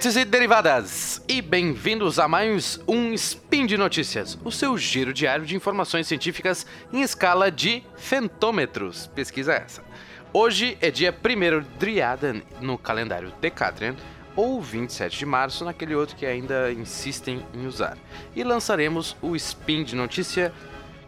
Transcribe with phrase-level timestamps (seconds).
[0.00, 1.22] derivados e derivadas!
[1.28, 6.66] E bem-vindos a mais um Spin de Notícias, o seu giro diário de informações científicas
[6.90, 9.08] em escala de fentômetros.
[9.08, 9.84] Pesquisa essa.
[10.32, 13.94] Hoje é dia 1 de Driadan no calendário Decatrian,
[14.34, 17.98] ou 27 de março naquele outro que ainda insistem em usar.
[18.34, 20.50] E lançaremos o Spin de Notícia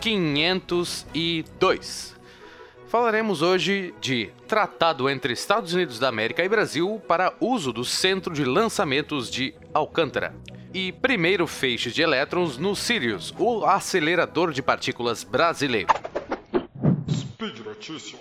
[0.00, 2.15] 502.
[2.88, 8.32] Falaremos hoje de tratado entre Estados Unidos da América e Brasil para uso do centro
[8.32, 10.32] de lançamentos de Alcântara.
[10.72, 15.88] E primeiro feixe de elétrons no Sirius, o acelerador de partículas brasileiro.
[17.10, 18.20] Speed Notícias.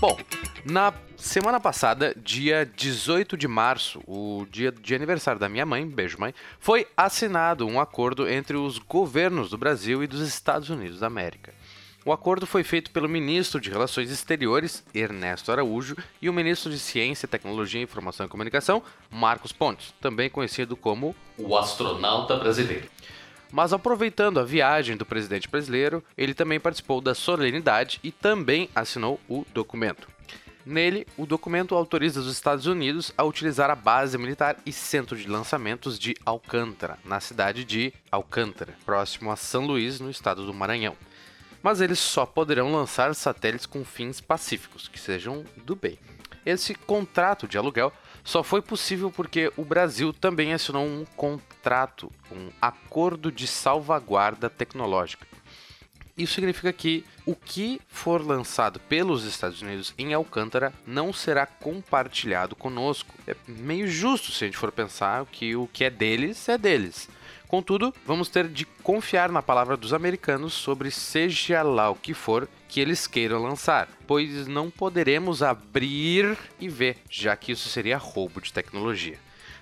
[0.00, 0.18] Bom,
[0.64, 0.92] na
[1.32, 6.34] semana passada, dia 18 de março, o dia de aniversário da minha mãe, beijo mãe,
[6.60, 11.54] foi assinado um acordo entre os governos do Brasil e dos Estados Unidos da América.
[12.04, 16.78] O acordo foi feito pelo ministro de Relações Exteriores, Ernesto Araújo, e o ministro de
[16.78, 22.90] Ciência, Tecnologia, Informação e Comunicação, Marcos Pontes, também conhecido como o astronauta brasileiro.
[23.50, 29.18] Mas aproveitando a viagem do presidente brasileiro, ele também participou da solenidade e também assinou
[29.26, 30.12] o documento.
[30.64, 35.28] Nele, o documento autoriza os Estados Unidos a utilizar a base militar e centro de
[35.28, 40.96] lançamentos de Alcântara, na cidade de Alcântara, próximo a São Luís, no estado do Maranhão.
[41.62, 45.98] Mas eles só poderão lançar satélites com fins pacíficos, que sejam do bem.
[46.46, 47.92] Esse contrato de aluguel
[48.24, 55.26] só foi possível porque o Brasil também assinou um contrato, um acordo de salvaguarda tecnológica.
[56.16, 62.54] Isso significa que o que for lançado pelos Estados Unidos em Alcântara não será compartilhado
[62.54, 63.14] conosco.
[63.26, 67.08] É meio justo se a gente for pensar que o que é deles é deles.
[67.48, 72.48] Contudo, vamos ter de confiar na palavra dos americanos sobre seja lá o que for
[72.68, 78.40] que eles queiram lançar, pois não poderemos abrir e ver, já que isso seria roubo
[78.40, 79.18] de tecnologia.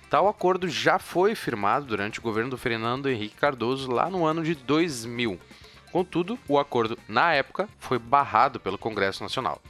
[0.09, 4.43] Tal acordo já foi firmado durante o governo do Fernando Henrique Cardoso lá no ano
[4.43, 5.37] de 2000.
[5.91, 9.61] Contudo, o acordo, na época, foi barrado pelo Congresso Nacional.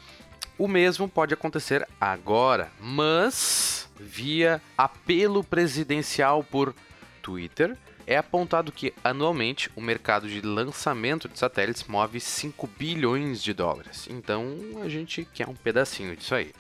[0.58, 6.76] O mesmo pode acontecer agora, mas via apelo presidencial por
[7.22, 13.54] Twitter, é apontado que anualmente o mercado de lançamento de satélites move 5 bilhões de
[13.54, 14.08] dólares.
[14.10, 16.52] Então a gente quer um pedacinho disso aí.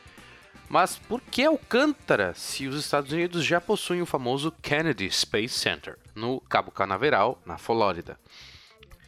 [0.69, 5.97] Mas por que Alcântara se os Estados Unidos já possuem o famoso Kennedy Space Center
[6.15, 8.17] no Cabo Canaveral, na Flórida?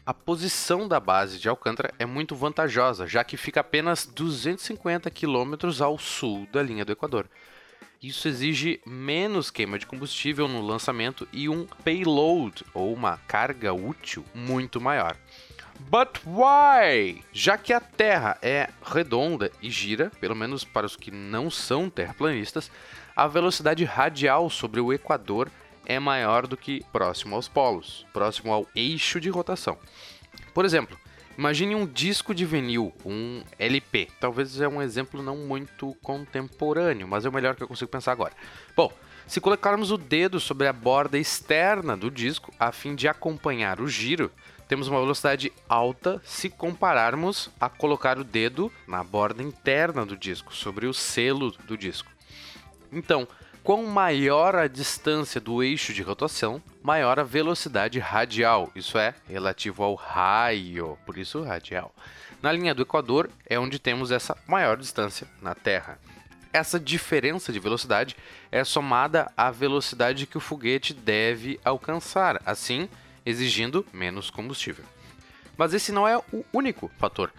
[0.06, 5.81] A posição da base de Alcântara é muito vantajosa, já que fica apenas 250 quilômetros
[5.81, 7.25] ao sul da linha do Equador.
[8.02, 14.25] Isso exige menos queima de combustível no lançamento e um payload, ou uma carga útil,
[14.36, 15.16] muito maior.
[15.80, 17.24] But why?
[17.31, 21.90] Já que a Terra é redonda e gira, pelo menos para os que não são
[21.90, 22.70] terraplanistas,
[23.16, 25.50] a velocidade radial sobre o Equador
[25.85, 29.77] é maior do que próximo aos polos, próximo ao eixo de rotação.
[30.53, 30.97] Por exemplo,
[31.38, 34.07] imagine um disco de vinil, um LP.
[34.19, 38.11] Talvez é um exemplo não muito contemporâneo, mas é o melhor que eu consigo pensar
[38.11, 38.33] agora.
[38.75, 38.91] Bom,
[39.25, 43.88] se colocarmos o dedo sobre a borda externa do disco a fim de acompanhar o
[43.88, 44.31] giro,
[44.67, 50.53] temos uma velocidade alta se compararmos a colocar o dedo na borda interna do disco,
[50.53, 52.09] sobre o selo do disco.
[52.91, 53.27] Então,
[53.63, 59.81] Quanto maior a distância do eixo de rotação, maior a velocidade radial, isso é, relativo
[59.81, 61.96] ao raio, por isso radial.
[62.41, 65.97] Na linha do Equador é onde temos essa maior distância na Terra.
[66.52, 68.18] Essa diferença de velocidade
[68.52, 72.90] é somada à velocidade que o foguete deve alcançar, assim
[73.25, 74.84] exigindo menos combustível.
[75.56, 77.31] Mas esse não é o único fator.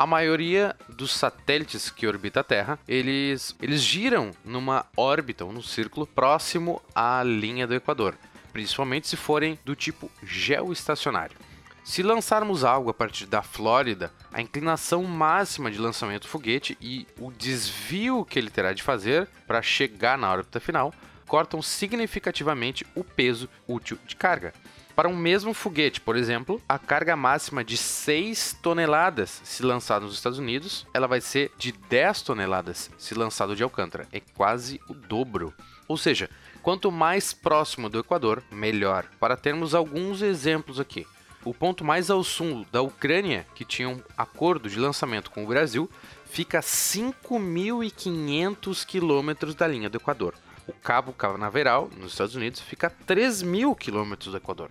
[0.00, 5.60] A maioria dos satélites que orbitam a Terra, eles, eles giram numa órbita ou num
[5.60, 8.16] círculo próximo à linha do Equador,
[8.50, 11.36] principalmente se forem do tipo geoestacionário.
[11.84, 17.06] Se lançarmos algo a partir da Flórida, a inclinação máxima de lançamento do foguete e
[17.18, 20.94] o desvio que ele terá de fazer para chegar na órbita final
[21.26, 24.54] cortam significativamente o peso útil de carga.
[25.00, 30.12] Para um mesmo foguete, por exemplo, a carga máxima de 6 toneladas se lançado nos
[30.12, 34.06] Estados Unidos, ela vai ser de 10 toneladas se lançado de Alcântara.
[34.12, 35.54] É quase o dobro.
[35.88, 36.28] Ou seja,
[36.60, 39.06] quanto mais próximo do Equador, melhor.
[39.18, 41.06] Para termos alguns exemplos aqui.
[41.46, 45.46] O ponto mais ao sul da Ucrânia, que tinha um acordo de lançamento com o
[45.46, 45.88] Brasil,
[46.26, 50.34] fica a 5.500 quilômetros da linha do Equador
[50.70, 54.70] o Cabo Canaveral, nos Estados Unidos, fica a 3 mil quilômetros do Equador.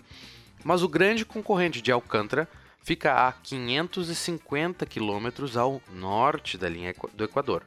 [0.64, 2.48] Mas o grande concorrente de Alcântara
[2.82, 7.64] fica a 550 quilômetros ao norte da linha do Equador.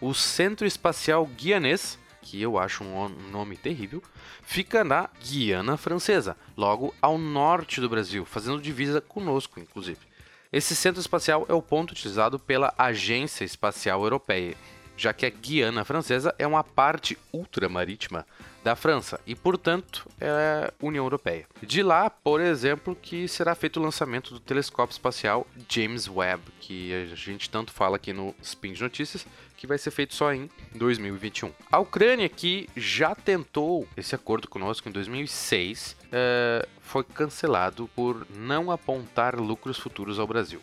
[0.00, 4.02] O Centro Espacial Guianês, que eu acho um nome terrível,
[4.42, 10.00] fica na Guiana Francesa, logo ao norte do Brasil, fazendo divisa conosco, inclusive.
[10.50, 14.56] Esse centro espacial é o ponto utilizado pela Agência Espacial Europeia,
[14.96, 18.26] já que a Guiana Francesa é uma parte ultramarítima
[18.64, 21.46] da França e, portanto, é União Europeia.
[21.62, 26.94] De lá, por exemplo, que será feito o lançamento do telescópio espacial James Webb, que
[26.94, 29.26] a gente tanto fala aqui no Spin de Notícias,
[29.56, 31.52] que vai ser feito só em 2021.
[31.70, 38.70] A Ucrânia, que já tentou esse acordo conosco em 2006, é, foi cancelado por não
[38.70, 40.60] apontar lucros futuros ao Brasil.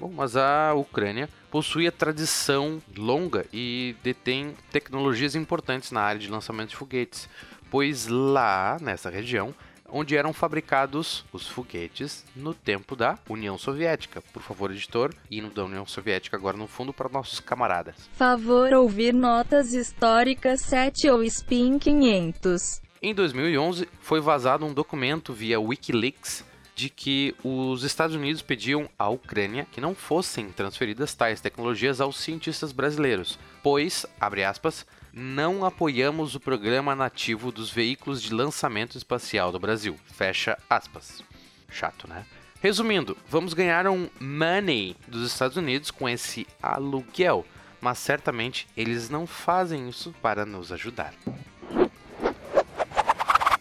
[0.00, 6.30] Bom, mas a Ucrânia possui a tradição longa e detém tecnologias importantes na área de
[6.30, 7.28] lançamento de foguetes,
[7.70, 9.54] pois lá, nessa região,
[9.90, 14.22] onde eram fabricados os foguetes no tempo da União Soviética.
[14.32, 18.08] Por favor, editor, hino da União Soviética agora no fundo para nossos camaradas.
[18.12, 22.82] Favor ouvir notas históricas 7 ou SPIN 500.
[23.00, 26.44] Em 2011, foi vazado um documento via Wikileaks
[26.78, 32.16] de que os Estados Unidos pediam à Ucrânia que não fossem transferidas tais tecnologias aos
[32.18, 39.50] cientistas brasileiros, pois, abre aspas, não apoiamos o programa nativo dos veículos de lançamento espacial
[39.50, 39.96] do Brasil.
[40.04, 41.20] Fecha aspas.
[41.68, 42.24] Chato, né?
[42.62, 47.44] Resumindo, vamos ganhar um money dos Estados Unidos com esse aluguel,
[47.80, 51.12] mas certamente eles não fazem isso para nos ajudar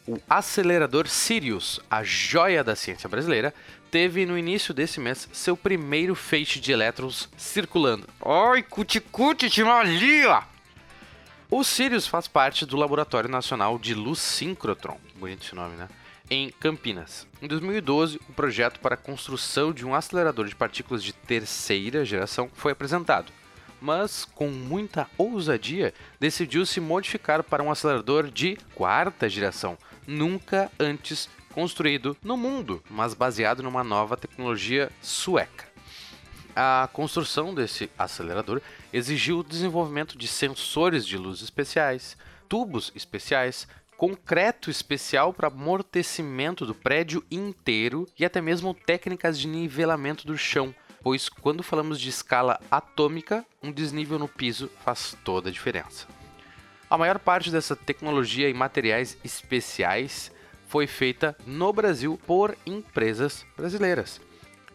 [0.07, 3.53] o acelerador Sirius, a joia da ciência brasileira,
[3.91, 8.07] teve no início desse mês seu primeiro feixe de elétrons circulando.
[8.25, 10.43] Ai, cuticute, timalia!
[11.51, 15.89] O Sirius faz parte do Laboratório Nacional de Luz Síncrotron, bonito esse nome, né?
[16.29, 17.25] Em Campinas.
[17.41, 22.49] Em 2012, o projeto para a construção de um acelerador de partículas de terceira geração
[22.53, 23.31] foi apresentado
[23.81, 31.29] mas com muita ousadia decidiu se modificar para um acelerador de quarta geração, nunca antes
[31.53, 35.65] construído no mundo, mas baseado numa nova tecnologia sueca.
[36.55, 42.17] A construção desse acelerador exigiu o desenvolvimento de sensores de luz especiais,
[42.49, 50.25] tubos especiais, concreto especial para amortecimento do prédio inteiro e até mesmo técnicas de nivelamento
[50.25, 55.51] do chão, pois quando falamos de escala atômica, um desnível no piso faz toda a
[55.51, 56.07] diferença.
[56.89, 60.31] A maior parte dessa tecnologia e materiais especiais
[60.67, 64.21] foi feita no Brasil por empresas brasileiras.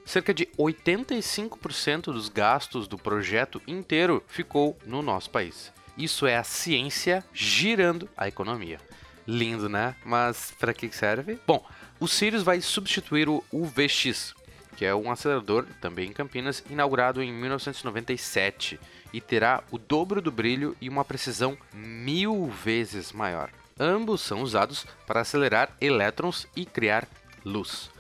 [0.05, 5.73] Cerca de 85% dos gastos do projeto inteiro ficou no nosso país.
[5.97, 8.81] Isso é a ciência girando a economia.
[9.27, 9.95] Lindo, né?
[10.05, 11.39] Mas para que serve?
[11.47, 11.65] Bom,
[12.01, 14.35] o Sirius vai substituir o UVX,
[14.77, 18.79] que é um acelerador, também em Campinas, inaugurado em 1997
[19.13, 23.51] e terá o dobro do brilho e uma precisão mil vezes maior.
[23.79, 27.07] Ambos são usados para acelerar elétrons e criar
[27.45, 27.91] luz.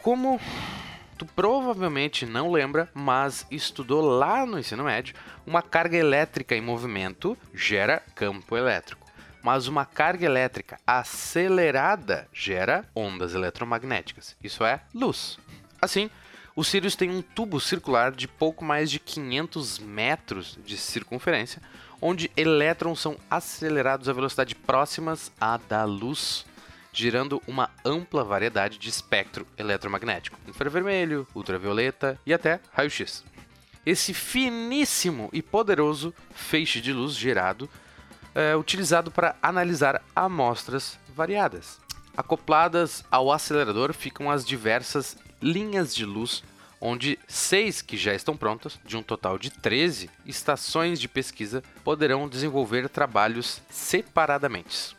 [0.00, 0.40] Como
[1.16, 5.14] tu provavelmente não lembra, mas estudou lá no ensino médio,
[5.46, 9.04] uma carga elétrica em movimento gera campo elétrico.
[9.42, 14.34] Mas uma carga elétrica acelerada gera ondas eletromagnéticas.
[14.42, 15.38] Isso é luz.
[15.84, 16.08] Assim,
[16.56, 21.60] o Sirius tem um tubo circular de pouco mais de 500 metros de circunferência,
[22.00, 26.46] onde elétrons são acelerados a velocidade próximas à da luz,
[26.90, 33.22] gerando uma ampla variedade de espectro eletromagnético, infravermelho, ultravioleta e até raio-x.
[33.84, 37.68] Esse finíssimo e poderoso feixe de luz gerado
[38.34, 41.78] é utilizado para analisar amostras variadas.
[42.16, 46.42] Acopladas ao acelerador ficam as diversas linhas de luz,
[46.80, 52.26] onde seis que já estão prontas, de um total de 13 estações de pesquisa, poderão
[52.26, 54.96] desenvolver trabalhos separadamente.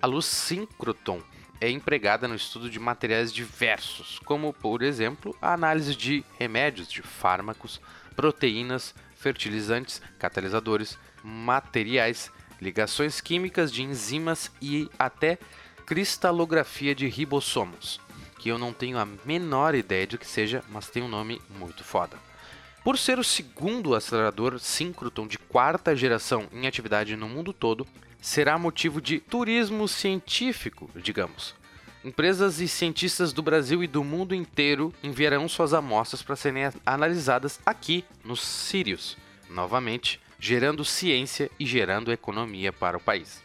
[0.00, 1.20] A luz síncroton
[1.60, 7.02] é empregada no estudo de materiais diversos, como, por exemplo, a análise de remédios, de
[7.02, 7.80] fármacos,
[8.14, 12.30] proteínas, fertilizantes, catalisadores, materiais,
[12.60, 15.38] ligações químicas de enzimas e até
[15.84, 18.05] cristalografia de ribossomos
[18.46, 21.82] que eu não tenho a menor ideia de que seja, mas tem um nome muito
[21.82, 22.16] foda.
[22.84, 27.84] Por ser o segundo acelerador síncroton de quarta geração em atividade no mundo todo,
[28.20, 31.56] será motivo de turismo científico, digamos.
[32.04, 37.58] Empresas e cientistas do Brasil e do mundo inteiro enviarão suas amostras para serem analisadas
[37.66, 39.16] aqui no Sirius,
[39.50, 43.42] novamente gerando ciência e gerando economia para o país.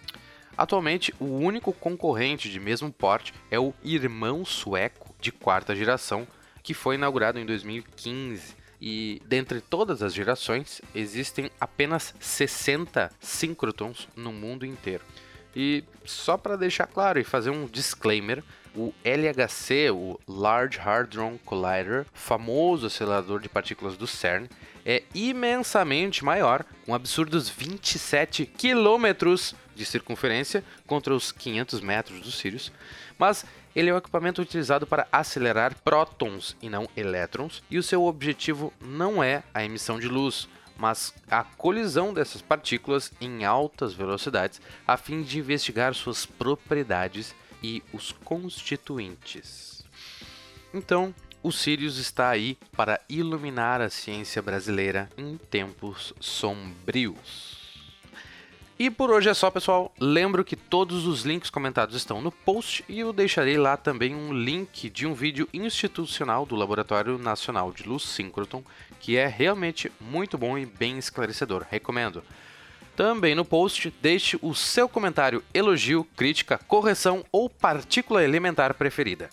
[0.61, 6.27] Atualmente, o único concorrente de mesmo porte é o irmão sueco de quarta geração
[6.61, 8.55] que foi inaugurado em 2015.
[8.79, 15.03] E dentre todas as gerações, existem apenas 60 synchrotrons no mundo inteiro.
[15.55, 18.43] E só para deixar claro e fazer um disclaimer,
[18.75, 24.47] o LHC, o Large Hadron Collider, famoso acelerador de partículas do CERN,
[24.85, 32.71] é imensamente maior, com absurdos 27 quilômetros de circunferência contra os 500 metros do Sirius,
[33.17, 33.45] mas
[33.75, 38.73] ele é um equipamento utilizado para acelerar prótons e não elétrons, e o seu objetivo
[38.81, 40.47] não é a emissão de luz,
[40.77, 47.83] mas a colisão dessas partículas em altas velocidades, a fim de investigar suas propriedades e
[47.93, 49.83] os constituintes.
[50.73, 57.59] Então, o Sirius está aí para iluminar a ciência brasileira em tempos sombrios.
[58.77, 59.93] E por hoje é só, pessoal.
[59.99, 64.33] Lembro que todos os links comentados estão no post e eu deixarei lá também um
[64.33, 68.63] link de um vídeo institucional do Laboratório Nacional de Luz Síncroton,
[68.99, 71.63] que é realmente muito bom e bem esclarecedor.
[71.69, 72.23] Recomendo.
[72.95, 79.29] Também no post, deixe o seu comentário, elogio, crítica, correção ou partícula elementar preferida.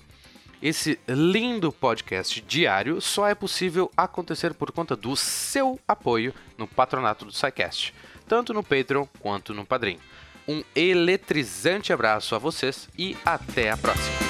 [0.61, 7.25] Esse lindo podcast diário só é possível acontecer por conta do seu apoio no patronato
[7.25, 7.95] do SciCast
[8.29, 9.99] tanto no Patreon quanto no Padrim.
[10.47, 14.28] Um eletrizante abraço a vocês e até a próxima!